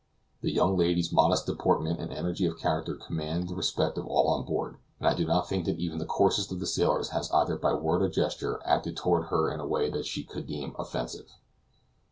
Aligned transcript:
The 0.41 0.51
young 0.51 0.77
lady's 0.77 1.13
modest 1.13 1.45
deportment 1.45 1.99
and 1.99 2.11
energy 2.11 2.47
of 2.47 2.57
character 2.57 2.95
command 2.95 3.47
the 3.49 3.53
respect 3.55 3.99
of 3.99 4.07
all 4.07 4.29
on 4.29 4.43
board, 4.45 4.77
and 4.97 5.07
I 5.07 5.13
do 5.13 5.27
not 5.27 5.47
think 5.47 5.65
that 5.65 5.77
even 5.77 5.99
the 5.99 6.07
coarsest 6.07 6.51
of 6.51 6.59
the 6.59 6.65
sailors 6.65 7.09
has 7.09 7.29
either 7.29 7.55
by 7.55 7.75
word 7.75 8.01
or 8.01 8.09
gesture 8.09 8.59
acted 8.65 8.97
toward 8.97 9.25
her 9.27 9.51
in 9.53 9.59
a 9.59 9.67
way 9.67 9.91
that 9.91 10.07
she 10.07 10.23
could 10.23 10.47
deem 10.47 10.75
offensive. 10.79 11.29